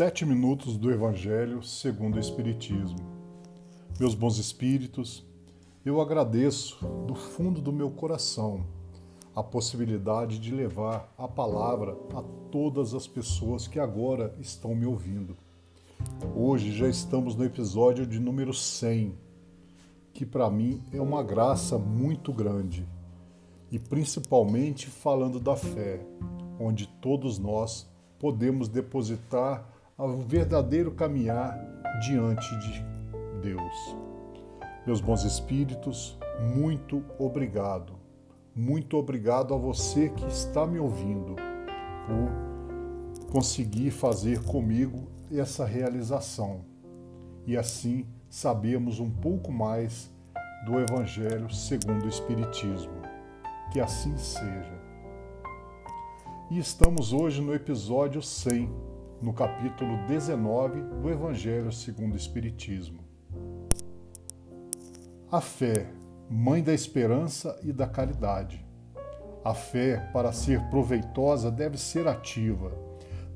[0.00, 2.96] Sete minutos do Evangelho segundo o Espiritismo.
[3.98, 5.22] Meus bons espíritos,
[5.84, 8.64] eu agradeço do fundo do meu coração
[9.36, 15.36] a possibilidade de levar a palavra a todas as pessoas que agora estão me ouvindo.
[16.34, 19.14] Hoje já estamos no episódio de número 100,
[20.14, 22.88] que para mim é uma graça muito grande,
[23.70, 26.00] e principalmente falando da fé,
[26.58, 27.86] onde todos nós
[28.18, 31.58] podemos depositar o verdadeiro caminhar
[32.00, 32.84] diante de
[33.42, 33.96] Deus.
[34.86, 36.18] Meus bons espíritos,
[36.54, 37.98] muito obrigado.
[38.54, 41.36] Muito obrigado a você que está me ouvindo
[42.06, 46.64] por conseguir fazer comigo essa realização.
[47.46, 50.10] E assim sabemos um pouco mais
[50.64, 53.00] do Evangelho segundo o Espiritismo.
[53.72, 54.80] Que assim seja
[56.50, 58.68] e estamos hoje no episódio 100,
[59.22, 63.04] no capítulo 19 do Evangelho segundo o Espiritismo.
[65.30, 65.86] A fé,
[66.28, 68.64] mãe da esperança e da caridade.
[69.44, 72.72] A fé, para ser proveitosa, deve ser ativa,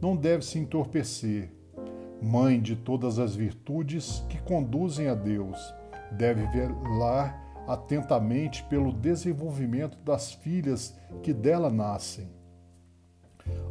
[0.00, 1.50] não deve se entorpecer.
[2.22, 5.58] Mãe de todas as virtudes que conduzem a Deus,
[6.12, 12.28] deve velar atentamente pelo desenvolvimento das filhas que dela nascem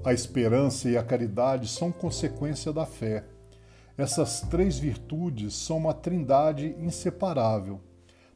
[0.04, 3.24] a esperança e a caridade são consequência da fé.
[3.98, 7.80] Essas três virtudes são uma trindade inseparável.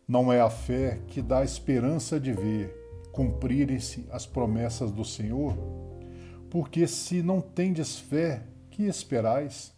[0.07, 2.73] Não é a fé que dá a esperança de ver
[3.11, 5.57] cumprirem-se as promessas do Senhor?
[6.49, 9.73] Porque se não tendes fé, que esperais?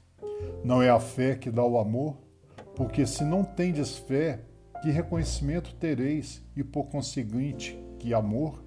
[0.63, 2.17] Não é a fé que dá o amor?
[2.75, 4.41] Porque se não tendes fé,
[4.81, 8.63] que reconhecimento tereis e por conseguinte, que amor?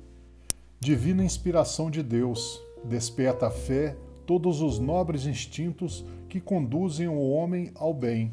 [0.81, 7.71] Divina inspiração de Deus, Desperta a fé todos os nobres instintos que conduzem o homem
[7.75, 8.33] ao bem.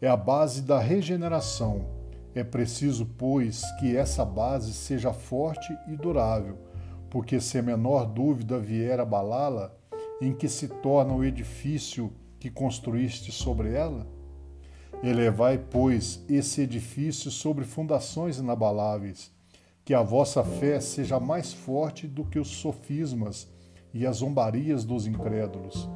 [0.00, 1.86] É a base da regeneração.
[2.34, 6.58] É preciso, pois, que essa base seja forte e durável,
[7.10, 9.74] porque se a menor dúvida vier abalá-la,
[10.20, 14.06] em que se torna o edifício que construíste sobre ela?
[15.02, 19.30] Elevai, pois, esse edifício sobre fundações inabaláveis,
[19.84, 23.48] que a vossa fé seja mais forte do que os sofismas
[23.96, 25.88] e as zombarias dos incrédulos,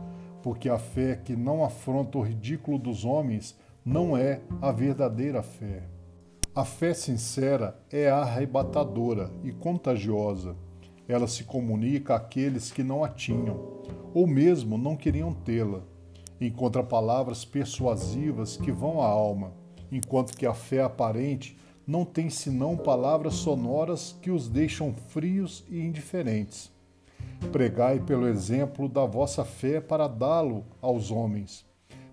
[0.43, 5.83] porque a fé que não afronta o ridículo dos homens não é a verdadeira fé.
[6.55, 10.57] A fé sincera é arrebatadora e contagiosa.
[11.07, 13.83] Ela se comunica àqueles que não a tinham,
[14.15, 15.83] ou mesmo não queriam tê-la.
[16.41, 19.53] Encontra palavras persuasivas que vão à alma,
[19.93, 21.55] enquanto que a fé aparente
[21.87, 26.73] não tem senão palavras sonoras que os deixam frios e indiferentes.
[27.49, 31.67] Pregai pelo exemplo da vossa fé para dá-lo aos homens.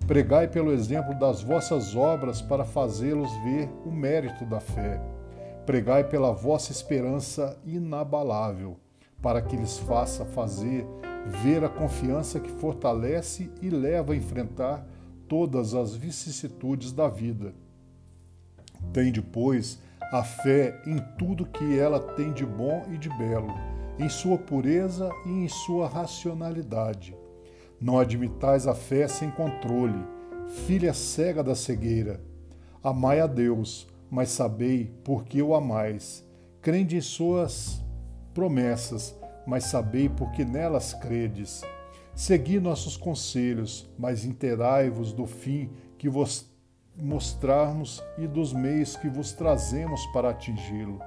[0.07, 4.99] Pregai pelo exemplo das vossas obras para fazê-los ver o mérito da fé.
[5.63, 8.79] Pregai pela vossa esperança inabalável,
[9.21, 10.87] para que lhes faça fazer
[11.43, 14.87] ver a confiança que fortalece e leva a enfrentar
[15.27, 17.53] todas as vicissitudes da vida.
[18.91, 19.79] Tem depois
[20.11, 25.09] a fé em tudo que ela tem de bom e de belo em sua pureza
[25.25, 27.15] e em sua racionalidade.
[27.79, 30.03] Não admitais a fé sem controle,
[30.65, 32.21] filha cega da cegueira.
[32.83, 36.25] Amai a Deus, mas sabei por que o amais.
[36.61, 37.83] Crende em suas
[38.33, 39.15] promessas,
[39.45, 41.61] mas sabei por que nelas credes.
[42.15, 46.51] Segui nossos conselhos, mas interai-vos do fim que vos
[46.95, 50.99] mostrarmos e dos meios que vos trazemos para atingi-lo.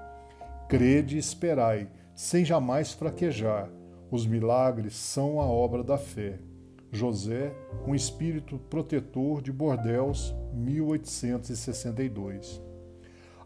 [0.69, 1.89] Crede e esperai,
[2.21, 3.69] sem jamais fraquejar.
[4.11, 6.39] Os milagres são a obra da fé.
[6.93, 7.51] José,
[7.87, 12.61] um espírito protetor de Bordeus, 1862.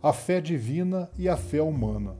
[0.02, 2.16] A fé divina e a fé humana.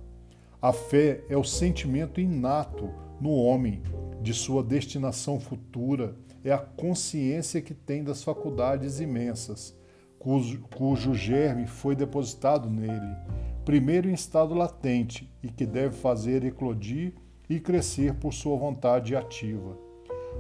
[0.63, 2.89] A fé é o sentimento inato
[3.21, 3.83] no homem
[4.23, 6.15] de sua destinação futura,
[6.45, 9.77] é a consciência que tem das faculdades imensas,
[10.21, 13.17] cujo, cujo germe foi depositado nele
[13.65, 17.15] primeiro em estado latente e que deve fazer eclodir
[17.49, 19.79] e crescer por sua vontade ativa.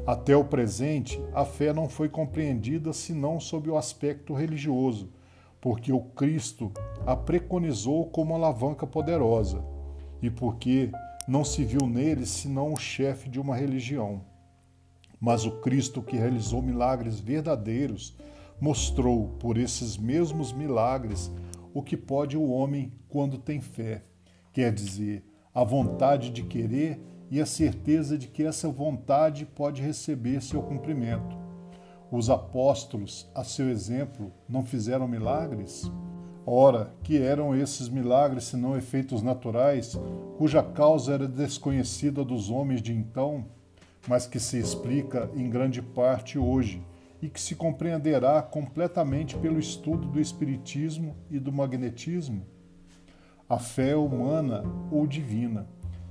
[0.06, 5.10] Até o presente, a fé não foi compreendida senão sob o aspecto religioso,
[5.60, 6.70] porque o Cristo
[7.06, 9.64] a preconizou como alavanca poderosa
[10.20, 10.90] e porque
[11.26, 14.20] não se viu nele senão o chefe de uma religião.
[15.18, 18.14] Mas o Cristo que realizou milagres verdadeiros
[18.60, 21.30] mostrou por esses mesmos milagres
[21.74, 24.04] o que pode o homem quando tem fé,
[24.52, 30.40] quer dizer, a vontade de querer e a certeza de que essa vontade pode receber
[30.40, 31.36] seu cumprimento.
[32.12, 35.90] Os apóstolos, a seu exemplo, não fizeram milagres?
[36.46, 39.98] Ora, que eram esses milagres senão efeitos naturais,
[40.38, 43.46] cuja causa era desconhecida dos homens de então,
[44.06, 46.80] mas que se explica em grande parte hoje
[47.24, 52.44] e que se compreenderá completamente pelo estudo do Espiritismo e do magnetismo?
[53.48, 55.66] A fé humana ou divina,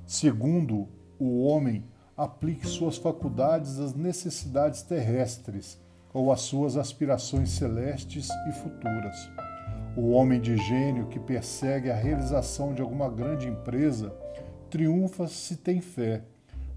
[0.08, 0.88] segundo
[1.20, 1.86] o homem,
[2.18, 5.80] aplique suas faculdades às necessidades terrestres
[6.12, 9.16] ou às suas aspirações celestes e futuras.
[9.96, 14.10] O homem de gênio que persegue a realização de alguma grande empresa
[14.68, 16.24] triunfa se tem fé,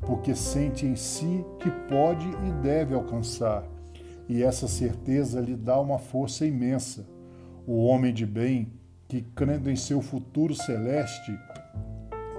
[0.03, 3.65] porque sente em si que pode e deve alcançar,
[4.29, 7.07] e essa certeza lhe dá uma força imensa.
[7.67, 8.73] O homem de bem,
[9.09, 11.39] que crendo em seu futuro celeste,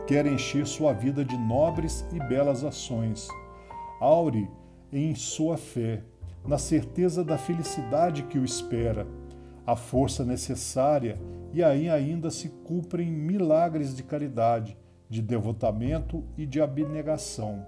[0.06, 3.28] quer encher sua vida de nobres e belas ações.
[4.00, 4.50] Aure
[4.92, 6.04] em sua fé,
[6.46, 9.06] na certeza da felicidade que o espera
[9.68, 11.20] a força necessária
[11.52, 14.78] e aí ainda se cumprem milagres de caridade,
[15.10, 17.66] de devotamento e de abnegação.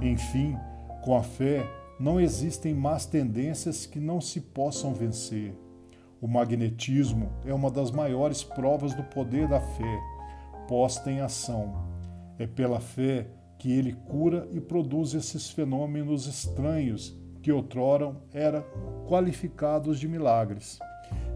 [0.00, 0.56] Enfim,
[1.02, 1.68] com a fé
[1.98, 5.54] não existem más tendências que não se possam vencer.
[6.20, 10.00] O magnetismo é uma das maiores provas do poder da fé,
[10.66, 11.84] posta em ação.
[12.38, 18.64] É pela fé que ele cura e produz esses fenômenos estranhos que outrora eram
[19.06, 20.78] qualificados de milagres.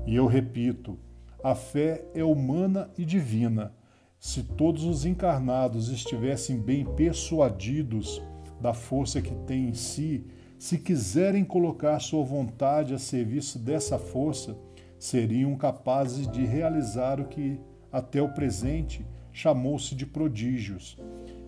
[0.07, 0.99] E eu repito,
[1.45, 3.73] a fé é humana e divina.
[4.19, 8.21] Se todos os encarnados estivessem bem persuadidos
[8.61, 10.27] da força que têm em si,
[10.59, 14.59] se quiserem colocar sua vontade a serviço dessa força,
[14.99, 17.61] seriam capazes de realizar o que
[17.93, 20.99] até o presente chamou-se de prodígios,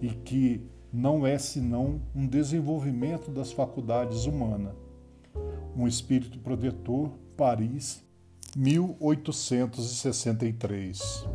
[0.01, 4.75] e que não é senão um desenvolvimento das faculdades humanas.
[5.77, 8.03] Um espírito protetor, Paris,
[8.56, 11.27] 1863.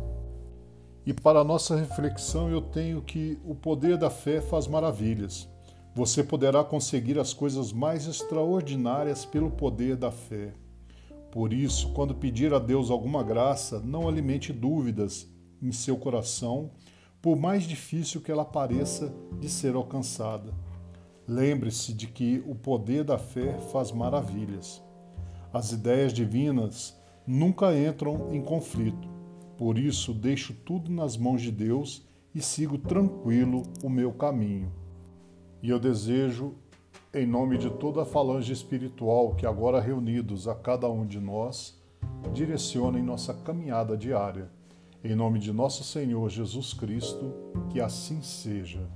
[1.04, 5.48] E para nossa reflexão eu tenho que o poder da fé faz maravilhas.
[5.96, 10.52] Você poderá conseguir as coisas mais extraordinárias pelo poder da fé.
[11.32, 15.26] Por isso, quando pedir a Deus alguma graça, não alimente dúvidas
[15.62, 16.70] em seu coração,
[17.22, 19.10] por mais difícil que ela pareça
[19.40, 20.52] de ser alcançada.
[21.26, 24.82] Lembre-se de que o poder da fé faz maravilhas.
[25.50, 26.94] As ideias divinas
[27.26, 29.08] nunca entram em conflito.
[29.56, 34.70] Por isso, deixo tudo nas mãos de Deus e sigo tranquilo o meu caminho.
[35.62, 36.54] E eu desejo,
[37.14, 41.80] em nome de toda a falange espiritual que agora reunidos a cada um de nós,
[42.32, 44.50] direcionem nossa caminhada diária.
[45.02, 47.32] Em nome de nosso Senhor Jesus Cristo,
[47.70, 48.86] que assim seja.